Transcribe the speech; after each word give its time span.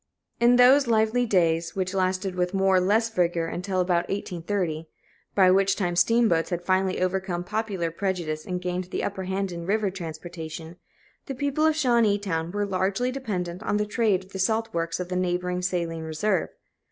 In 0.39 0.55
those 0.55 0.87
lively 0.87 1.27
days, 1.27 1.75
which 1.75 1.93
lasted 1.93 2.33
with 2.33 2.55
more 2.55 2.77
or 2.77 2.79
less 2.79 3.07
vigor 3.11 3.45
until 3.45 3.79
about 3.79 4.09
1830, 4.09 4.89
by 5.35 5.51
which 5.51 5.75
time, 5.75 5.95
steamboats 5.95 6.49
had 6.49 6.63
finally 6.63 6.99
overcome 6.99 7.43
popular 7.43 7.91
prejudice 7.91 8.43
and 8.43 8.59
gained 8.59 8.85
the 8.85 9.03
upper 9.03 9.25
hand 9.25 9.51
in 9.51 9.67
river 9.67 9.91
transportation, 9.91 10.77
the 11.27 11.35
people 11.35 11.67
of 11.67 11.75
Shawneetown 11.75 12.51
were 12.51 12.65
largely 12.65 13.11
dependent 13.11 13.61
on 13.61 13.77
the 13.77 13.85
trade 13.85 14.23
of 14.23 14.31
the 14.31 14.39
salt 14.39 14.73
works 14.73 14.99
of 14.99 15.09
the 15.09 15.15
neighboring 15.15 15.61
Saline 15.61 16.01
Reserve. 16.01 16.49